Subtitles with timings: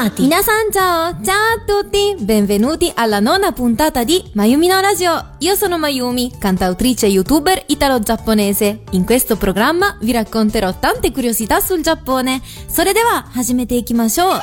[0.00, 0.22] Party.
[0.22, 5.32] Minasan ciao, ciao a tutti, benvenuti alla nona puntata di Mayumi no Radio.
[5.40, 8.84] Io sono Mayumi, cantautrice e youtuber italo-giapponese.
[8.92, 12.40] In questo programma vi racconterò tante curiosità sul Giappone.
[12.66, 14.38] Sore dewa, hajimete ikimashou!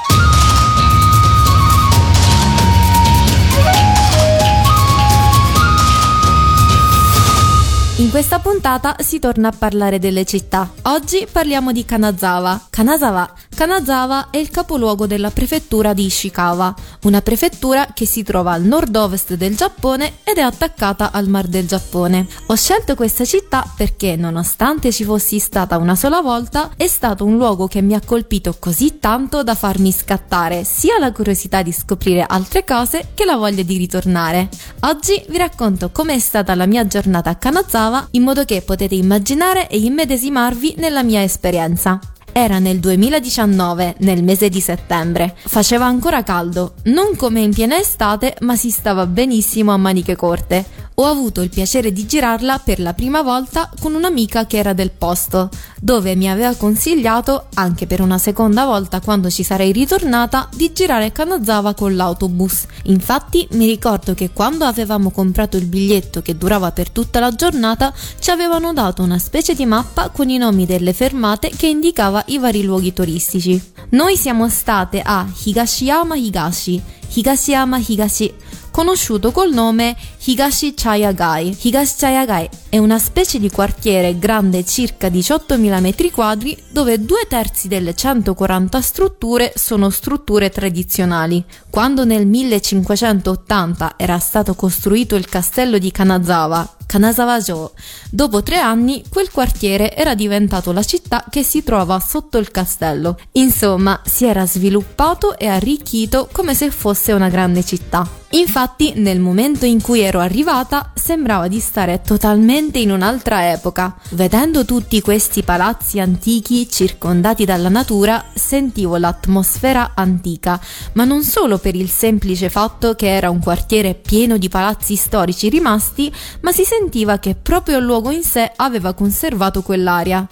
[7.99, 10.71] In questa puntata si torna a parlare delle città.
[10.83, 12.67] Oggi parliamo di Kanazawa.
[12.69, 16.75] Kanazawa Kanazawa è il capoluogo della prefettura di Ishikawa,
[17.05, 21.65] una prefettura che si trova al nord-ovest del Giappone ed è attaccata al Mar del
[21.65, 22.27] Giappone.
[22.45, 27.35] Ho scelto questa città perché, nonostante ci fossi stata una sola volta, è stato un
[27.35, 32.23] luogo che mi ha colpito così tanto da farmi scattare sia la curiosità di scoprire
[32.27, 34.49] altre cose che la voglia di ritornare.
[34.81, 39.67] Oggi vi racconto com'è stata la mia giornata a Kanazawa in modo che potete immaginare
[39.67, 41.99] e immedesimarvi nella mia esperienza.
[42.39, 45.35] Era nel 2019, nel mese di settembre.
[45.35, 50.63] Faceva ancora caldo, non come in piena estate, ma si stava benissimo a maniche corte.
[50.99, 54.89] Ho avuto il piacere di girarla per la prima volta con un'amica che era del
[54.89, 60.73] posto, dove mi aveva consigliato, anche per una seconda volta quando ci sarei ritornata, di
[60.73, 62.65] girare Kanazawa con l'autobus.
[62.85, 67.93] Infatti mi ricordo che quando avevamo comprato il biglietto che durava per tutta la giornata,
[68.17, 72.39] ci avevano dato una specie di mappa con i nomi delle fermate che indicava i
[72.39, 73.61] vari luoghi turistici.
[73.89, 76.81] Noi siamo state a Higashiyama Higashi,
[77.13, 78.33] Higashiyama Higashi,
[78.71, 79.95] conosciuto col nome
[80.29, 81.57] Higashi Chayagai.
[81.61, 87.69] Higashi Chayagai è una specie di quartiere grande circa 18.000 metri quadri dove due terzi
[87.69, 91.41] delle 140 strutture sono strutture tradizionali.
[91.69, 97.73] Quando nel 1580 era stato costruito il castello di Kanazawa, Kanazawa-jo.
[98.09, 103.17] Dopo tre anni quel quartiere era diventato la città che si trova sotto il castello.
[103.33, 108.09] Insomma, si era sviluppato e arricchito come se fosse una grande città.
[108.31, 113.95] Infatti, nel momento in cui ero arrivata, sembrava di stare totalmente in un'altra epoca.
[114.11, 120.59] Vedendo tutti questi palazzi antichi circondati dalla natura, sentivo l'atmosfera antica,
[120.93, 125.49] ma non solo per il semplice fatto che era un quartiere pieno di palazzi storici
[125.49, 130.27] rimasti, ma si sentiva che proprio il luogo in sé aveva conservato quell'aria.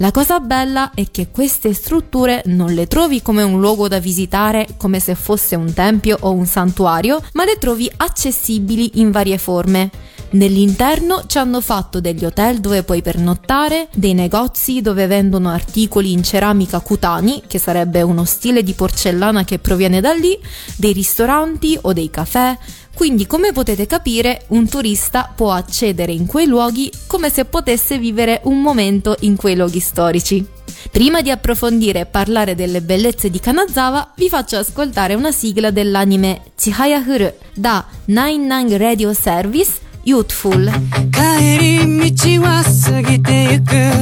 [0.00, 4.66] La cosa bella è che queste strutture non le trovi come un luogo da visitare
[4.78, 9.90] come se fosse un tempio o un santuario, ma le trovi accessibili in varie forme.
[10.30, 16.22] Nell'interno ci hanno fatto degli hotel dove puoi pernottare, dei negozi dove vendono articoli in
[16.22, 20.38] ceramica cutani, che sarebbe uno stile di porcellana che proviene da lì,
[20.76, 22.56] dei ristoranti o dei caffè,
[22.99, 28.41] quindi come potete capire un turista può accedere in quei luoghi come se potesse vivere
[28.43, 30.45] un momento in quei luoghi storici.
[30.91, 36.41] Prima di approfondire e parlare delle bellezze di Kanazawa, vi faccio ascoltare una sigla dell'anime
[36.55, 40.71] Chihaya Furu da Nine Nine Radio Service Youthful
[41.11, 43.98] 帰り道は過ぎてゆく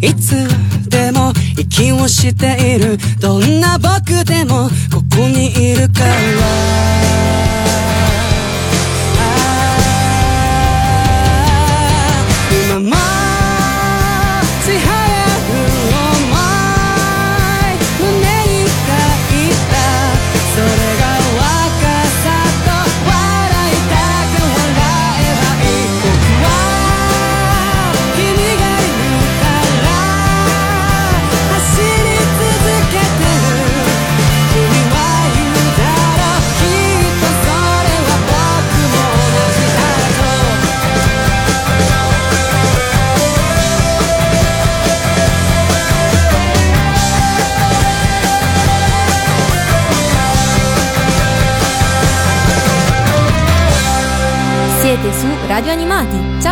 [0.00, 0.34] いつ
[0.88, 2.98] でも息をしている。
[3.20, 6.69] どんな僕でもここにいるから。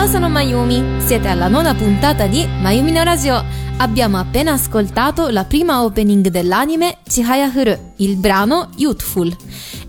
[0.09, 1.03] Sono Mayumi.
[1.05, 3.45] Siete alla nona puntata di Mayumi no Radio.
[3.77, 9.37] Abbiamo appena ascoltato la prima opening dell'anime Chihaya Furu, il brano Youthful.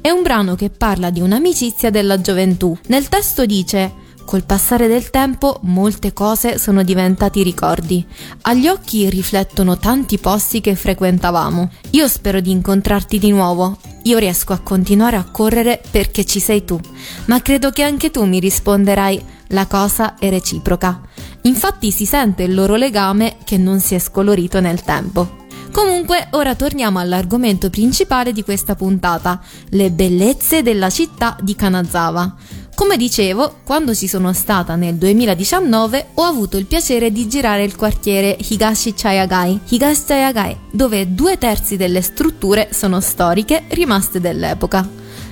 [0.01, 2.77] È un brano che parla di un'amicizia della gioventù.
[2.87, 3.93] Nel testo dice
[4.25, 8.05] Col passare del tempo molte cose sono diventati ricordi.
[8.41, 11.71] Agli occhi riflettono tanti posti che frequentavamo.
[11.91, 13.77] Io spero di incontrarti di nuovo.
[14.03, 16.77] Io riesco a continuare a correre perché ci sei tu,
[17.25, 21.01] ma credo che anche tu mi risponderai la cosa è reciproca.
[21.43, 25.37] Infatti si sente il loro legame che non si è scolorito nel tempo.
[25.71, 32.35] Comunque, ora torniamo all'argomento principale di questa puntata, le bellezze della città di Kanazawa.
[32.73, 37.75] Come dicevo, quando ci sono stata nel 2019 ho avuto il piacere di girare il
[37.75, 44.87] quartiere Higashi Chayagai, Higashi Chayagai, dove due terzi delle strutture sono storiche rimaste dell'epoca.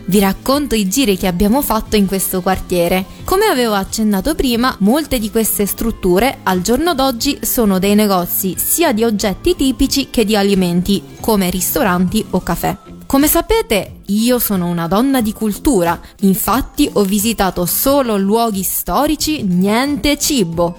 [0.10, 3.04] Vi racconto i giri che abbiamo fatto in questo quartiere.
[3.26, 8.94] Come avevo accennato prima, molte di queste strutture al giorno d'oggi sono dei negozi sia
[8.94, 12.78] di oggetti tipici che di alimenti, come ristoranti o caffè.
[13.06, 20.18] Come sapete, io sono una donna di cultura, infatti ho visitato solo luoghi storici, niente
[20.18, 20.78] cibo.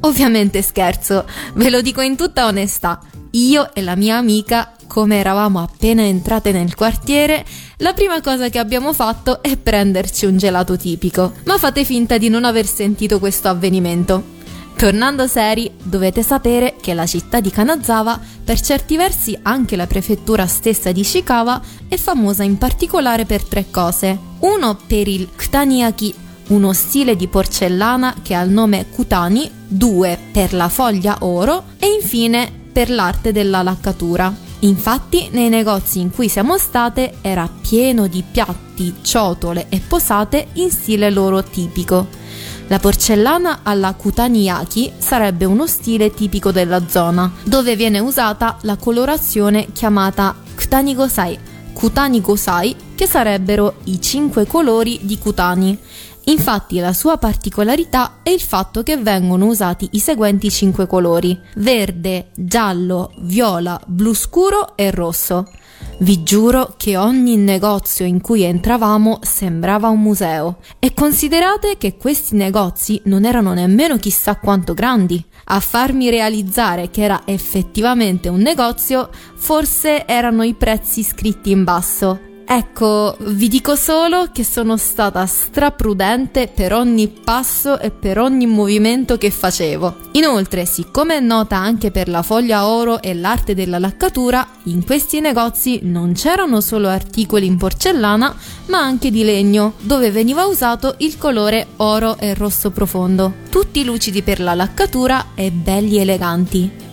[0.00, 1.24] Ovviamente scherzo,
[1.54, 3.00] ve lo dico in tutta onestà.
[3.32, 7.44] Io e la mia amica, come eravamo appena entrate nel quartiere,
[7.76, 11.34] la prima cosa che abbiamo fatto è prenderci un gelato tipico.
[11.44, 14.20] Ma fate finta di non aver sentito questo avvenimento.
[14.76, 20.48] Tornando seri, dovete sapere che la città di Kanazawa, per certi versi anche la prefettura
[20.48, 24.18] stessa di Ishikawa, è famosa in particolare per tre cose.
[24.40, 26.12] Uno per il Ktaniyaki,
[26.48, 31.86] uno stile di porcellana che ha il nome Kutani, due per la foglia oro e
[31.86, 34.46] infine per l'arte della laccatura.
[34.60, 40.70] Infatti, nei negozi in cui siamo state era pieno di piatti, ciotole e posate in
[40.70, 42.08] stile loro tipico.
[42.66, 49.68] La porcellana alla Kutaniyaki sarebbe uno stile tipico della zona, dove viene usata la colorazione
[49.72, 51.38] chiamata Kutanigosai,
[51.72, 55.78] Kutanigosai, che sarebbero i cinque colori di Kutani.
[56.28, 62.28] Infatti la sua particolarità è il fatto che vengono usati i seguenti cinque colori: verde,
[62.34, 65.50] giallo, viola, blu scuro e rosso.
[66.00, 72.36] Vi giuro che ogni negozio in cui entravamo sembrava un museo e considerate che questi
[72.36, 75.24] negozi non erano nemmeno chissà quanto grandi.
[75.50, 82.27] A farmi realizzare che era effettivamente un negozio, forse erano i prezzi scritti in basso.
[82.50, 89.18] Ecco, vi dico solo che sono stata straprudente per ogni passo e per ogni movimento
[89.18, 90.08] che facevo.
[90.12, 95.20] Inoltre, siccome è nota anche per la foglia oro e l'arte della laccatura, in questi
[95.20, 98.34] negozi non c'erano solo articoli in porcellana,
[98.68, 103.34] ma anche di legno, dove veniva usato il colore oro e rosso profondo.
[103.50, 106.86] Tutti lucidi per la laccatura e belli eleganti.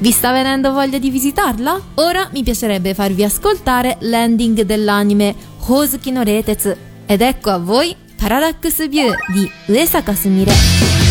[0.00, 1.78] Vi sta venendo voglia di visitarla?
[1.96, 8.88] Ora mi piacerebbe farvi ascoltare l'ending dell'anime Hosuki no Retetsu ed ecco a voi Parallax
[8.88, 11.09] View di Uesaka Sumire.「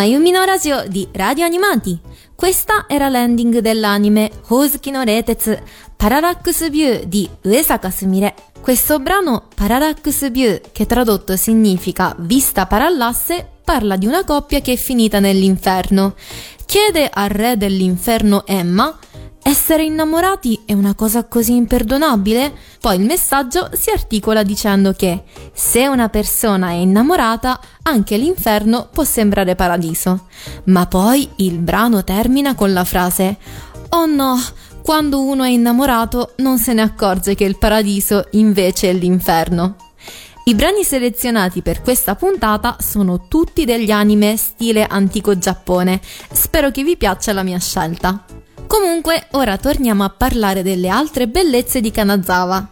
[0.00, 2.00] Mayumi no Radio di Radio Animati.
[2.34, 5.54] Questa era l'ending dell'anime Hosuki no Retetsu
[5.94, 8.34] Parallax View di Uesaka Sumire.
[8.62, 14.76] Questo brano Parallax View, che tradotto significa vista parallasse, parla di una coppia che è
[14.76, 16.14] finita nell'inferno.
[16.70, 18.96] Chiede al re dell'inferno Emma
[19.42, 22.52] essere innamorati è una cosa così imperdonabile?
[22.80, 29.02] Poi il messaggio si articola dicendo che se una persona è innamorata, anche l'inferno può
[29.02, 30.28] sembrare paradiso.
[30.66, 33.38] Ma poi il brano termina con la frase
[33.88, 34.38] Oh no,
[34.80, 39.89] quando uno è innamorato non se ne accorge che il paradiso invece è l'inferno.
[40.44, 46.00] I brani selezionati per questa puntata sono tutti degli anime stile antico Giappone.
[46.32, 48.24] Spero che vi piaccia la mia scelta.
[48.66, 52.68] Comunque, ora torniamo a parlare delle altre bellezze di Kanazawa.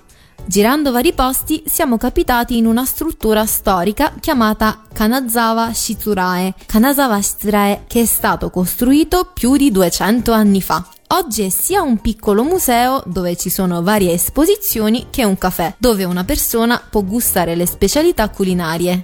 [0.49, 8.01] Girando vari posti siamo capitati in una struttura storica chiamata Kanazawa Shitsurae, Kanazawa Shitsurae che
[8.01, 10.83] è stato costruito più di 200 anni fa.
[11.09, 16.05] Oggi è sia un piccolo museo dove ci sono varie esposizioni che un caffè dove
[16.05, 19.03] una persona può gustare le specialità culinarie.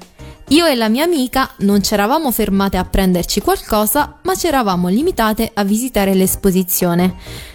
[0.48, 4.88] Io e la mia amica non ci eravamo fermate a prenderci qualcosa, ma ci eravamo
[4.88, 7.14] limitate a visitare l'esposizione.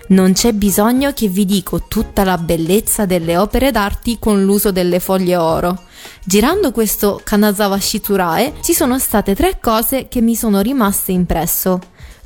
[0.10, 5.00] Non c'è bisogno che vi dico tutta la bellezza delle opere d'arte con l'uso delle
[5.00, 5.84] foglie oro.
[6.26, 11.80] Girando questo Kanazawa Shitsurae ci sono state tre cose che mi sono rimaste impresso.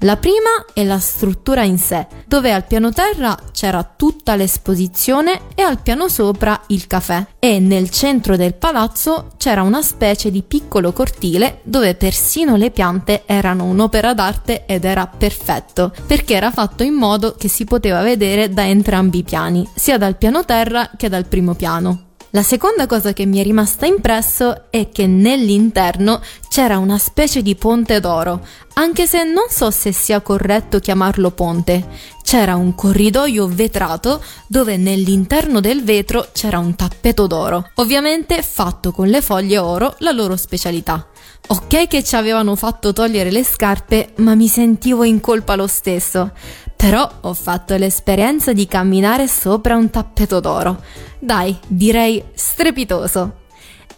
[0.04, 5.62] La prima è la struttura in sé, dove al piano terra c'era tutta l'esposizione e
[5.62, 10.92] al piano sopra il caffè e nel centro del palazzo c'era una specie di piccolo
[10.92, 16.96] cortile dove persino le piante erano un'opera d'arte ed era perfetto, perché era fatto in
[16.96, 21.28] modo che si poteva vedere da entrambi i piani, sia dal piano terra che dal
[21.28, 22.03] primo piano.
[22.36, 27.54] La seconda cosa che mi è rimasta impresso è che nell'interno c'era una specie di
[27.54, 31.88] ponte d'oro, anche se non so se sia corretto chiamarlo ponte.
[32.24, 39.10] C'era un corridoio vetrato dove nell'interno del vetro c'era un tappeto d'oro, ovviamente fatto con
[39.10, 41.10] le foglie oro, la loro specialità.
[41.46, 46.32] Ok che ci avevano fatto togliere le scarpe, ma mi sentivo in colpa lo stesso.
[46.76, 50.82] Però ho fatto l'esperienza di camminare sopra un tappeto d'oro.
[51.20, 53.42] Dai, direi strepitoso.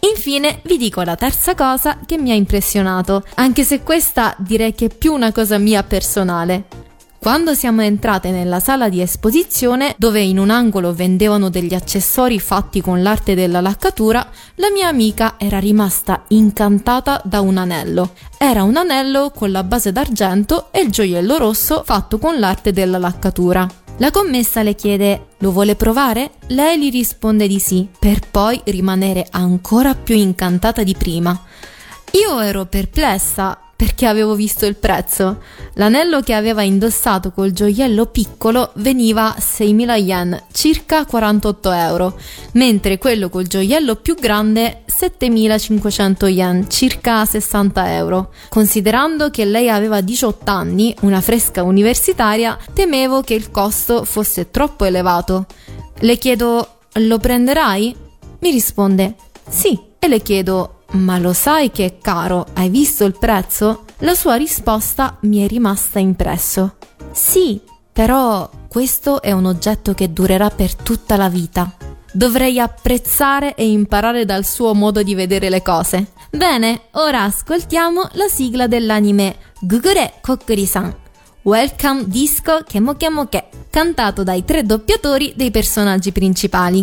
[0.00, 4.86] Infine vi dico la terza cosa che mi ha impressionato, anche se questa direi che
[4.86, 6.85] è più una cosa mia personale.
[7.26, 12.80] Quando siamo entrate nella sala di esposizione, dove in un angolo vendevano degli accessori fatti
[12.80, 18.12] con l'arte della laccatura, la mia amica era rimasta incantata da un anello.
[18.38, 22.98] Era un anello con la base d'argento e il gioiello rosso fatto con l'arte della
[22.98, 23.68] laccatura.
[23.96, 26.30] La commessa le chiede lo vuole provare?
[26.50, 31.36] Lei gli risponde di sì, per poi rimanere ancora più incantata di prima.
[32.12, 35.42] Io ero perplessa perché avevo visto il prezzo.
[35.74, 42.18] L'anello che aveva indossato col gioiello piccolo veniva 6.000 yen, circa 48 euro,
[42.52, 48.32] mentre quello col gioiello più grande 7.500 yen, circa 60 euro.
[48.48, 54.86] Considerando che lei aveva 18 anni, una fresca universitaria, temevo che il costo fosse troppo
[54.86, 55.44] elevato.
[55.98, 57.94] Le chiedo, lo prenderai?
[58.40, 59.16] Mi risponde,
[59.48, 62.46] sì, e le chiedo, ma lo sai che è caro?
[62.54, 63.84] Hai visto il prezzo?
[63.98, 66.76] La sua risposta mi è rimasta impresso.
[67.12, 67.60] Sì,
[67.92, 71.70] però questo è un oggetto che durerà per tutta la vita.
[72.12, 76.12] Dovrei apprezzare e imparare dal suo modo di vedere le cose.
[76.30, 80.94] Bene, ora ascoltiamo la sigla dell'anime Gugure Kokkuri-san.
[81.42, 86.82] Welcome Disco Kemoke Moke, cantato dai tre doppiatori dei personaggi principali.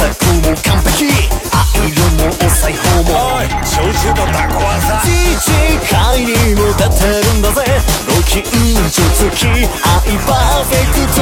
[9.35, 9.67] き愛
[10.27, 11.21] パーフェクト。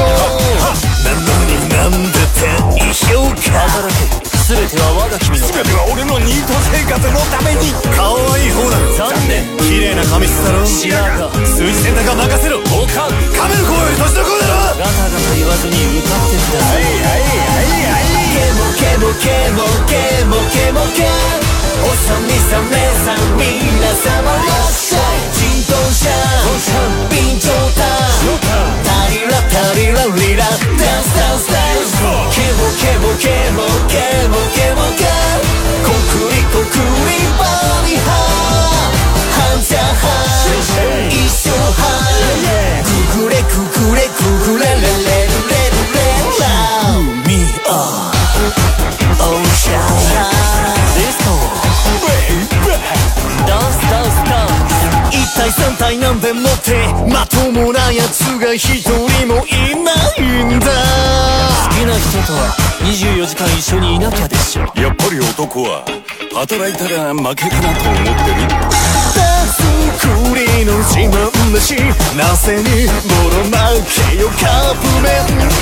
[1.00, 4.30] なのになんだって異評価働け。
[4.50, 7.70] 全ては我が君の全ては俺のニート生活のために。
[7.94, 9.46] 可愛い方なの残念。
[9.62, 10.66] 綺麗な髪質だろ。
[10.66, 12.58] 白髪数字選択は任せろ。
[12.74, 16.82] おかんカメル子より年の子だろガタガタ言わずに歌ってください。
[18.34, 21.06] ケモケモケモケモケモケ。
[21.80, 23.46] おさみさめさん皆
[24.02, 25.30] 様らっしゃい。
[25.32, 26.10] 人頭者。
[27.08, 27.79] 備長炭
[29.50, 31.98] タリラタリラダンスダンスダンス
[32.30, 35.02] ケモケモケモケモケモケ
[35.82, 37.42] コクリコクリバ
[37.84, 38.94] リハー
[39.34, 45.39] ハンジャハー一生ハーくくれくくれくくれレレレレレレ
[55.40, 60.66] 一体三体なんでもってまともなやつが一人もいないんだ。
[60.66, 64.64] ス好きな人とは24時間一緒にいなきゃでしょ。
[64.74, 65.82] やっぱり男は
[66.34, 68.44] 働いたら負けかなと思ってる。
[69.14, 71.74] 手作りの自慢飯
[72.16, 73.50] なぜにボロ負
[74.12, 75.10] けよカップ麺。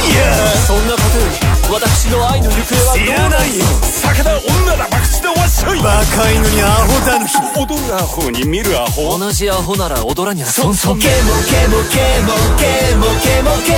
[0.08, 9.18] Yeah そんなことより私の愛の行方は知らないよ魚女だ博打でわっしょいバカ犬にアホだぬき踊るアホに見るアホ。
[9.18, 11.12] 同じアホなら踊らにゃそんそんケモ
[11.44, 13.76] ケモケモケモケモケ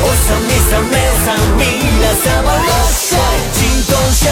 [0.00, 0.94] おさみさめ
[1.26, 1.66] さん皆
[2.22, 3.20] 様らっしゃい
[3.52, 4.30] 人頭者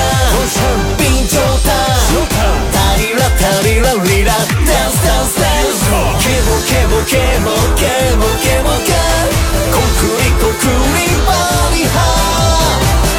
[0.97, 1.75] 備長炭
[2.31, 2.76] タリ
[3.17, 5.89] ラタリラリラダンスダンスダンス
[6.21, 8.93] ケボケボケボケボケボケ
[9.73, 11.33] コクリコクリバ
[11.73, 11.97] リハ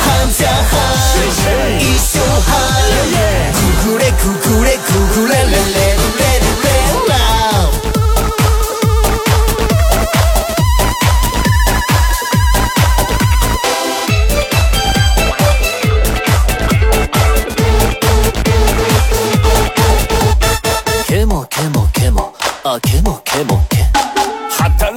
[0.06, 5.58] ハンジャハー一生ハーくぐれくぐれくぐれレレ
[6.20, 6.27] レ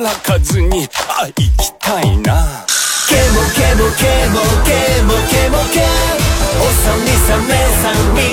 [0.01, 0.89] 働かずに
[1.21, 2.65] あ行きたいな。
[3.05, 5.85] ケモケモケモケモケモケ
[6.57, 7.53] おさみさめ
[7.85, 8.25] さん皆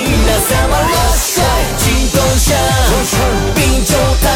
[0.48, 2.56] 様らっしゃい人頭者
[3.52, 4.32] 備長炭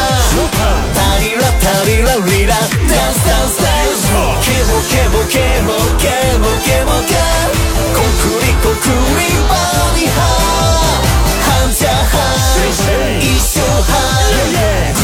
[0.93, 4.13] タリラタリラリラダンスダンスダンス
[4.45, 6.05] ケモケモケモケ
[6.37, 7.17] モケモケ
[7.95, 9.57] コクリコクリバ
[9.97, 11.09] リハー
[11.41, 15.02] ハンジャハー一生ハー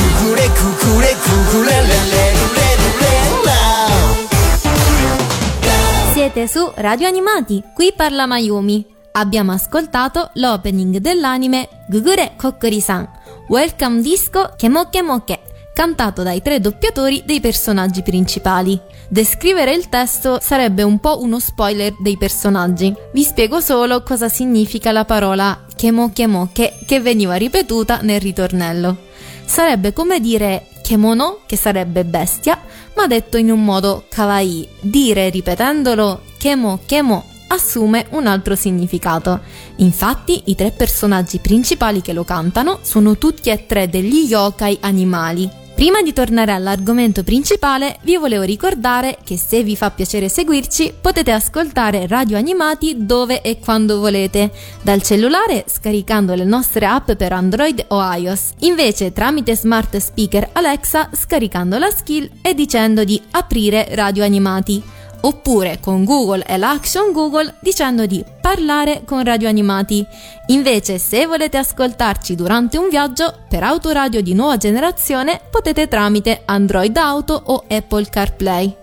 [6.32, 8.86] Siete su Radio Animati, qui parla Mayumi.
[9.13, 13.10] Abbiamo ascoltato l'opening dell'anime Gugure Kokkuri-san,
[13.48, 15.39] Welcome Disco Kemo Kemoke,
[15.74, 18.80] cantato dai tre doppiatori dei personaggi principali.
[19.08, 22.94] Descrivere il testo sarebbe un po' uno spoiler dei personaggi.
[23.12, 29.09] Vi spiego solo cosa significa la parola Kemo Kemoke che veniva ripetuta nel ritornello.
[29.50, 32.62] Sarebbe come dire kemono, che sarebbe bestia,
[32.96, 34.68] ma detto in un modo kawaii.
[34.80, 39.40] Dire ripetendolo kemo kemo assume un altro significato.
[39.78, 45.59] Infatti, i tre personaggi principali che lo cantano sono tutti e tre degli yokai animali.
[45.80, 51.32] Prima di tornare all'argomento principale, vi volevo ricordare che se vi fa piacere seguirci, potete
[51.32, 57.86] ascoltare Radio Animati dove e quando volete, dal cellulare scaricando le nostre app per Android
[57.88, 64.26] o iOS, invece tramite smart speaker Alexa scaricando la skill e dicendo di aprire Radio
[64.26, 64.84] Animati
[65.21, 70.05] oppure con Google e l'Action Google dicendo di parlare con Radio Animati.
[70.47, 76.95] Invece, se volete ascoltarci durante un viaggio per autoradio di nuova generazione, potete tramite Android
[76.97, 78.75] Auto o Apple CarPlay.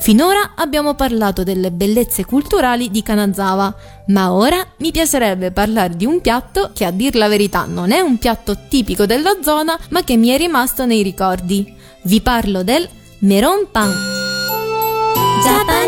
[0.00, 3.74] Finora abbiamo parlato delle bellezze culturali di Kanazawa,
[4.06, 7.98] ma ora mi piacerebbe parlare di un piatto che a dir la verità non è
[7.98, 11.74] un piatto tipico della zona, ma che mi è rimasto nei ricordi.
[12.02, 12.88] Vi parlo del
[13.20, 14.17] Meron Pan.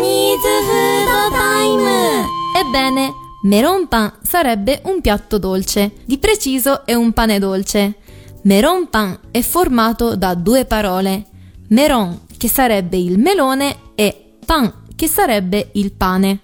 [0.00, 1.84] ニーズフードタイム
[2.56, 3.12] Ebbene,
[3.44, 7.96] meron pan sarebbe un piatto dolce, di preciso è un pane dolce.
[8.44, 11.26] Meron pan è formato da due parole,
[11.68, 16.40] meron che sarebbe il melone e pan che sarebbe il pane.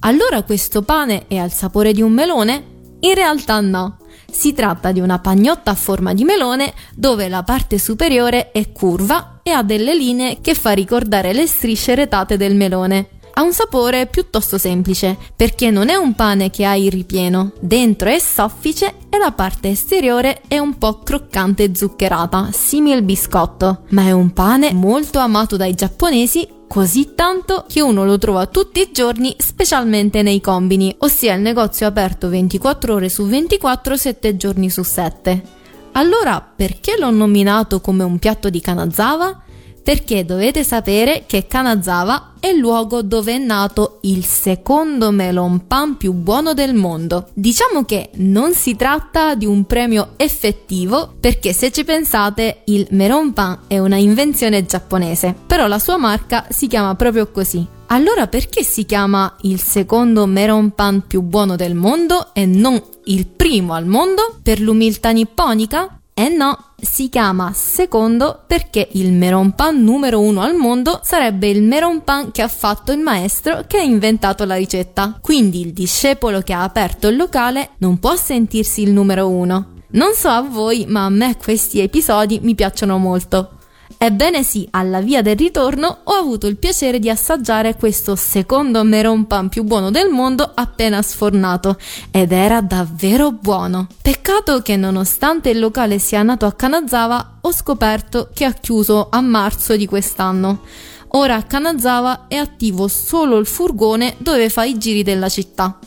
[0.00, 2.64] Allora questo pane è al sapore di un melone?
[3.00, 3.98] In realtà no.
[4.30, 9.33] Si tratta di una pagnotta a forma di melone dove la parte superiore è curva
[9.47, 13.09] e ha delle linee che fa ricordare le strisce retate del melone.
[13.37, 17.51] ha un sapore piuttosto semplice, perché non è un pane che ha il ripieno.
[17.59, 23.03] Dentro è soffice e la parte esteriore è un po' croccante e zuccherata, simile al
[23.03, 28.47] biscotto, ma è un pane molto amato dai giapponesi così tanto che uno lo trova
[28.47, 34.37] tutti i giorni, specialmente nei combini, ossia il negozio aperto 24 ore su 24, 7
[34.37, 35.54] giorni su 7.
[35.97, 39.41] Allora, perché l'ho nominato come un piatto di Kanazawa?
[39.81, 45.95] Perché dovete sapere che Kanazawa è il luogo dove è nato il secondo melon pan
[45.95, 47.29] più buono del mondo.
[47.33, 53.31] Diciamo che non si tratta di un premio effettivo perché se ci pensate il melon
[53.31, 57.65] pan è una invenzione giapponese, però la sua marca si chiama proprio così.
[57.87, 63.27] Allora perché si chiama il secondo melon pan più buono del mondo e non il
[63.27, 64.37] primo al mondo?
[64.41, 65.99] Per l'umiltà nipponica?
[66.13, 71.61] Eh no, si chiama secondo perché il meron pan numero uno al mondo sarebbe il
[71.61, 75.17] meron pan che ha fatto il maestro che ha inventato la ricetta.
[75.21, 79.73] Quindi il discepolo che ha aperto il locale non può sentirsi il numero uno.
[79.89, 83.54] Non so a voi, ma a me questi episodi mi piacciono molto.
[83.97, 89.25] Ebbene sì, alla via del ritorno ho avuto il piacere di assaggiare questo secondo meron
[89.25, 91.77] pan più buono del mondo appena sfornato
[92.11, 93.87] ed era davvero buono.
[94.01, 99.21] Peccato che nonostante il locale sia nato a Kanazawa ho scoperto che ha chiuso a
[99.21, 100.61] marzo di quest'anno.
[101.09, 105.79] Ora a Kanazawa è attivo solo il furgone dove fa i giri della città.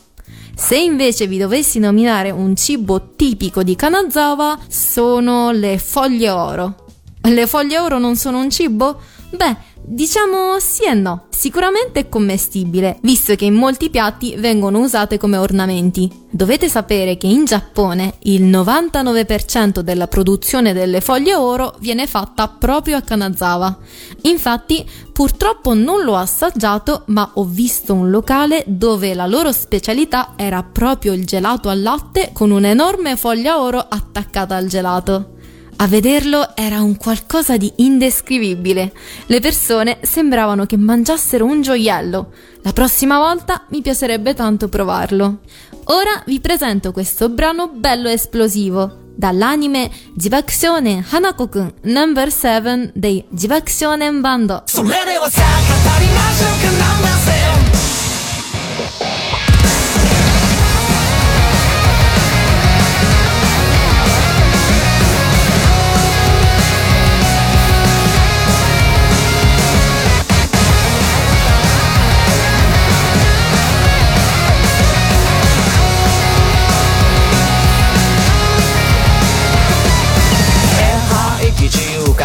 [0.57, 6.88] Se invece vi dovessi nominare un cibo tipico di Kanazawa sono le foglie oro.
[7.29, 9.01] Le foglie oro non sono un cibo?
[9.31, 11.27] Beh, diciamo sì e no.
[11.29, 16.11] Sicuramente è commestibile, visto che in molti piatti vengono usate come ornamenti.
[16.31, 22.97] Dovete sapere che in Giappone il 99% della produzione delle foglie oro viene fatta proprio
[22.97, 23.79] a Kanazawa.
[24.23, 30.63] Infatti, purtroppo non l'ho assaggiato, ma ho visto un locale dove la loro specialità era
[30.63, 35.37] proprio il gelato al latte con un'enorme foglia oro attaccata al gelato.
[35.81, 38.93] A vederlo era un qualcosa di indescrivibile.
[39.27, 42.33] Le persone sembravano che mangiassero un gioiello.
[42.63, 45.39] La prossima volta mi piacerebbe tanto provarlo.
[45.85, 52.29] Ora vi presento questo brano bello esplosivo dall'anime Jibakushonen Hanako-kun No.
[52.29, 54.65] 7 dei Jibakushonen Band.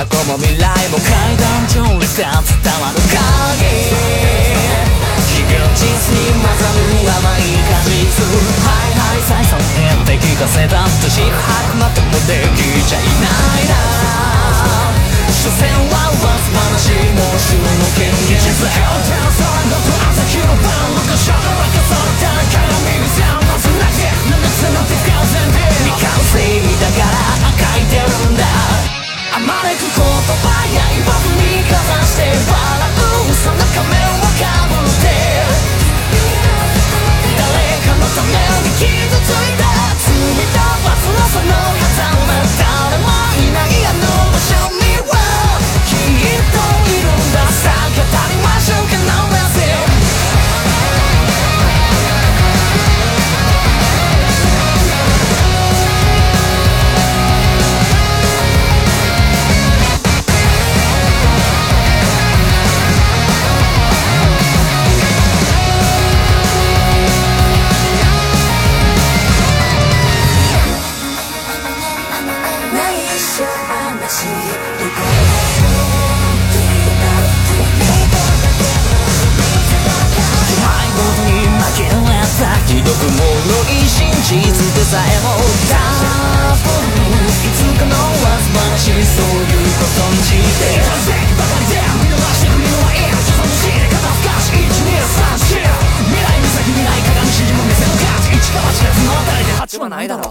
[0.06, 3.63] 去も未来も階段上に伝わる鍵
[5.32, 8.12] 非現実に混ざる甘い果実
[8.63, 13.76] ハイハイ再三演で聞かせたと四白まともできちゃいないな
[15.32, 18.76] 所詮はわず話も週の権限実未
[25.96, 26.44] 完成
[26.82, 27.16] だから
[27.56, 28.83] 書いてるんだ
[29.77, 32.62] く言葉や言わずにかざして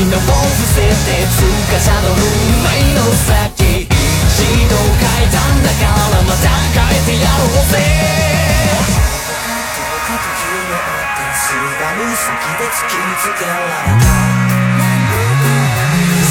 [0.00, 2.24] 失を伏せて司る運
[2.64, 7.76] 命の先一度変えたんだからまた変えてやろうぜ。
[11.36, 14.08] すがる先で突きつけられた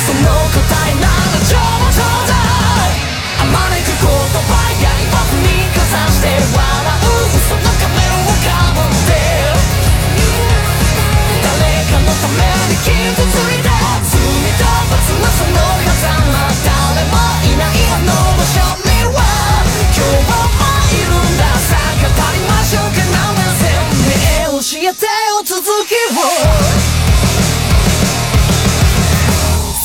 [0.05, 1.13] その答えなら
[1.45, 1.61] ちょう
[1.93, 2.33] どだ
[3.37, 6.65] あまねく言葉や今振りかざして笑
[6.97, 7.21] う。
[7.37, 9.28] 嘘の仮面をかぶって。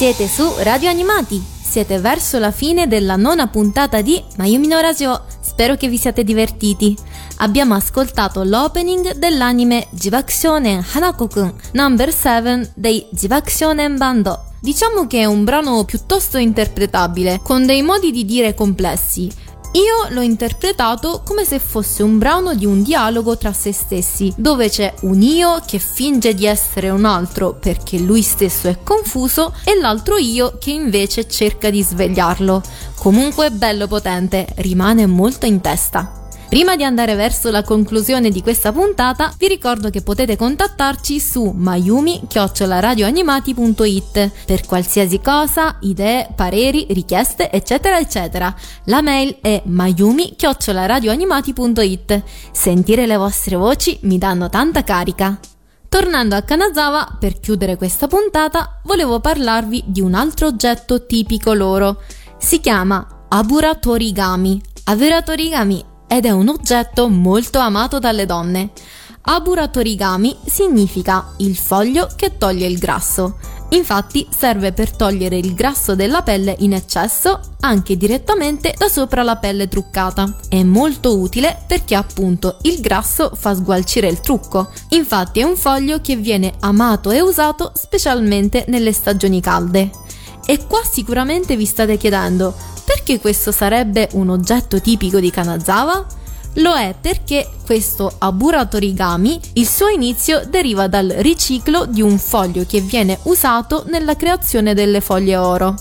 [0.05, 1.43] Siete su Radio Animati.
[1.43, 5.25] Siete verso la fine della nona puntata di Mayumi no Radio.
[5.41, 6.95] Spero che vi siate divertiti.
[7.37, 14.45] Abbiamo ascoltato l'opening dell'anime Jibakushonen Hanako-kun Number 7 dei Jibakushonen Bando.
[14.61, 19.33] Diciamo che è un brano piuttosto interpretabile, con dei modi di dire complessi.
[19.75, 24.69] Io l'ho interpretato come se fosse un brano di un dialogo tra se stessi, dove
[24.69, 29.77] c'è un io che finge di essere un altro perché lui stesso è confuso e
[29.77, 32.63] l'altro io che invece cerca di svegliarlo.
[32.95, 36.24] Comunque bello potente, rimane molto in testa.
[36.49, 41.53] Prima di andare verso la conclusione di questa puntata, vi ricordo che potete contattarci su
[41.55, 48.55] mayumi-radioanimati.it per qualsiasi cosa, idee, pareri, richieste, eccetera, eccetera.
[48.85, 52.23] La mail è mayumi-radioanimati.it.
[52.53, 55.37] Sentire le vostre voci mi danno tanta carica.
[55.89, 62.03] Tornando a Kanazawa, per chiudere questa puntata, volevo parlarvi di un altro oggetto tipico loro.
[62.39, 64.63] Si chiama Abura Torigami.
[64.85, 68.71] Abura Torigami ed è un oggetto molto amato dalle donne.
[69.27, 73.39] Abura Torigami significa il foglio che toglie il grasso.
[73.71, 79.37] Infatti serve per togliere il grasso della pelle in eccesso anche direttamente da sopra la
[79.37, 80.37] pelle truccata.
[80.49, 84.71] È molto utile perché appunto il grasso fa sgualcire il trucco.
[84.91, 89.91] Infatti è un foglio che viene amato e usato specialmente nelle stagioni calde.
[90.45, 92.55] E qua sicuramente vi state chiedendo
[92.85, 96.07] perché questo sarebbe un oggetto tipico di Kanazawa?
[96.59, 102.65] Lo è perché questo abura torigami, il suo inizio deriva dal riciclo di un foglio
[102.65, 105.75] che viene usato nella creazione delle foglie oro.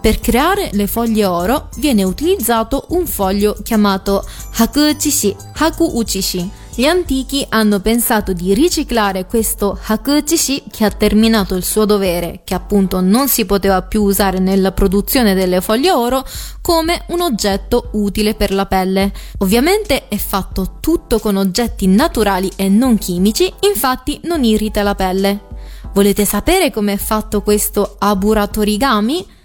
[0.00, 4.24] Per creare le foglie oro viene utilizzato un foglio chiamato
[4.56, 6.50] hakuuchishi, hakuuchishi.
[6.78, 12.52] Gli antichi hanno pensato di riciclare questo hakuuchishi che ha terminato il suo dovere, che
[12.52, 16.22] appunto non si poteva più usare nella produzione delle foglie oro,
[16.60, 19.10] come un oggetto utile per la pelle.
[19.38, 25.44] Ovviamente è fatto tutto con oggetti naturali e non chimici, infatti non irrita la pelle.
[25.94, 29.35] Volete sapere come è fatto questo aburatorigami?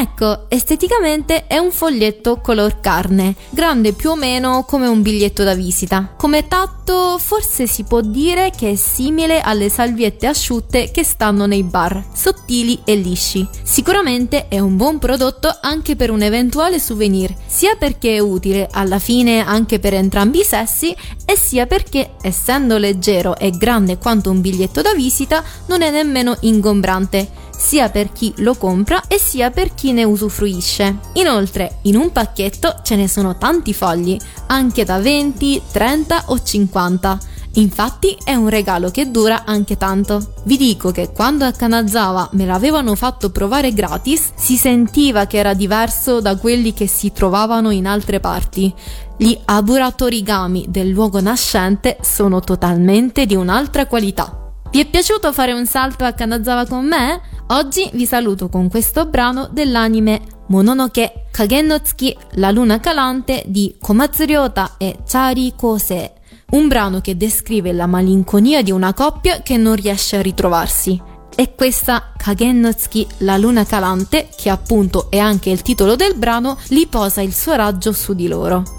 [0.00, 5.54] Ecco, esteticamente è un foglietto color carne, grande più o meno come un biglietto da
[5.54, 6.14] visita.
[6.16, 11.64] Come tatto forse si può dire che è simile alle salviette asciutte che stanno nei
[11.64, 13.44] bar, sottili e lisci.
[13.64, 19.00] Sicuramente è un buon prodotto anche per un eventuale souvenir, sia perché è utile alla
[19.00, 24.40] fine anche per entrambi i sessi e sia perché essendo leggero e grande quanto un
[24.40, 29.74] biglietto da visita non è nemmeno ingombrante sia per chi lo compra e sia per
[29.74, 30.98] chi ne usufruisce.
[31.14, 34.16] Inoltre, in un pacchetto ce ne sono tanti fogli,
[34.46, 37.18] anche da 20, 30 o 50.
[37.54, 40.34] Infatti è un regalo che dura anche tanto.
[40.44, 45.54] Vi dico che quando a Kanazawa me l'avevano fatto provare gratis, si sentiva che era
[45.54, 48.72] diverso da quelli che si trovavano in altre parti.
[49.16, 54.52] Gli aburatorigami del luogo nascente sono totalmente di un'altra qualità.
[54.70, 57.20] Vi è piaciuto fare un salto a Kanazawa con me?
[57.50, 63.74] Oggi vi saluto con questo brano dell'anime Mononoke Kagen no Tsuki, la luna calante di
[63.80, 66.10] Komatsu Ryota e Chari Kosei.
[66.50, 71.00] Un brano che descrive la malinconia di una coppia che non riesce a ritrovarsi.
[71.34, 76.16] E questa Kagen no Tsuki, la luna calante, che appunto è anche il titolo del
[76.16, 78.77] brano, li posa il suo raggio su di loro.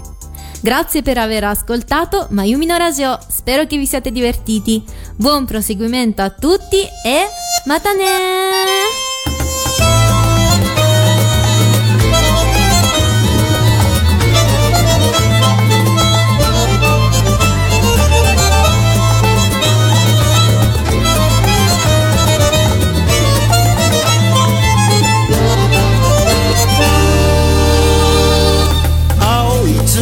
[0.62, 4.84] Grazie per aver ascoltato Mayumi no Radio, spero che vi siate divertiti.
[5.16, 7.26] Buon proseguimento a tutti e
[7.64, 9.09] matane!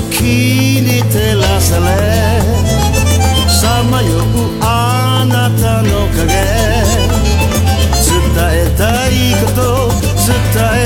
[0.00, 1.86] 月に照らされ
[3.48, 4.22] さまよう
[4.62, 6.22] あなたの影
[7.98, 9.60] 伝えたいこと
[10.24, 10.32] 伝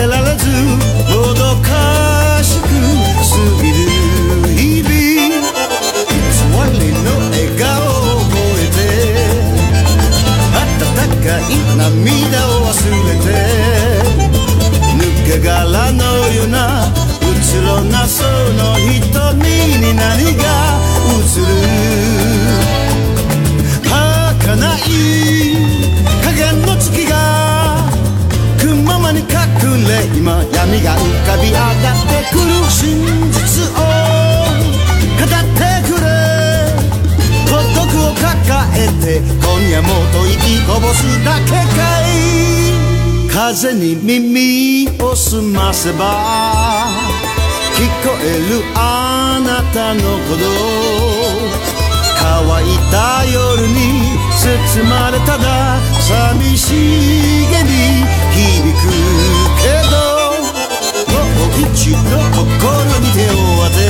[0.04, 0.48] えられず
[1.12, 1.68] もどか
[2.42, 3.32] しく過
[3.62, 3.86] ぎる
[4.56, 4.92] 日々。
[6.00, 8.80] 偽りの笑顔を覚えて
[10.56, 10.64] 温
[11.22, 13.28] かい涙を忘れて
[14.96, 16.82] 抜け殻のような
[17.53, 19.44] 白なその瞳
[19.78, 21.44] に何が映る
[23.84, 24.57] 儚
[24.88, 24.90] い
[26.24, 26.32] 影
[26.66, 27.12] の月が
[28.59, 29.26] 雲間に隠
[29.86, 32.80] れ今闇が浮かび上がってくる真
[33.30, 33.84] 実を
[35.18, 36.09] 語ってくれ
[37.50, 38.24] 孤独を抱
[38.78, 42.11] えて今夜もと息こぼすだけかい
[43.28, 47.32] 風に耳を澄ませば
[47.83, 50.47] 聞こえるあなたの鼓動。
[52.16, 53.35] 乾いた夜
[53.66, 53.74] に
[54.39, 55.43] 包まれただ
[55.99, 56.70] 寂し
[57.51, 58.87] げに響く
[59.59, 59.99] けど。
[61.11, 61.99] もう一度
[62.30, 62.47] 心
[63.01, 63.35] に手を
[63.66, 63.83] 当て。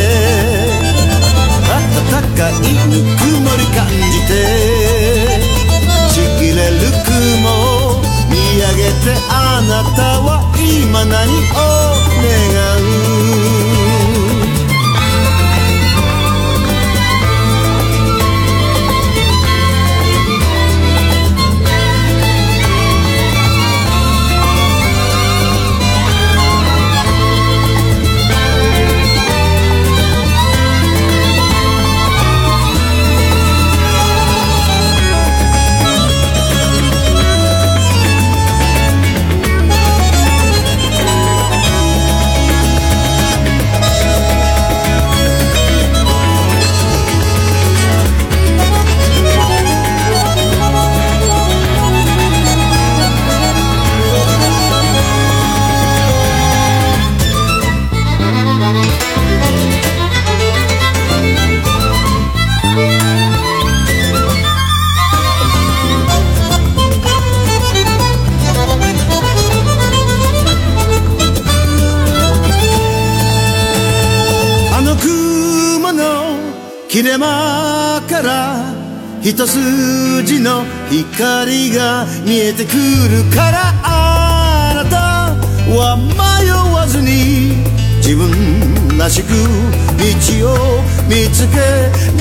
[2.11, 2.53] 暖かい
[2.88, 4.32] ぬくもり感じて。
[6.09, 9.12] ちぎれる雲見上げて。
[9.28, 11.61] あなたは今何を
[12.22, 12.82] 願う？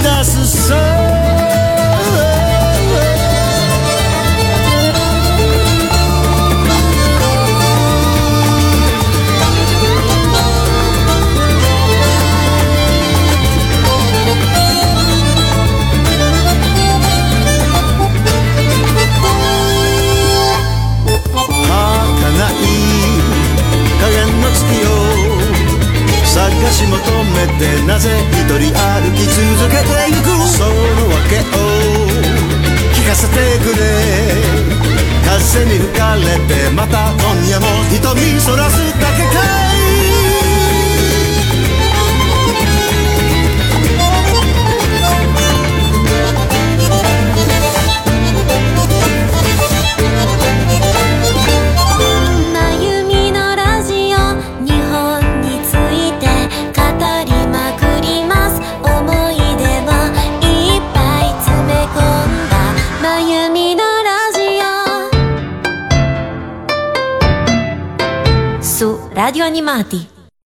[0.03, 1.20] that's the sun.
[33.61, 34.41] くれ。
[35.51, 39.67] 風に吹かれてまた今夜も瞳そらすだけか。
[39.67, 39.70] い
[69.61, 70.20] Animati.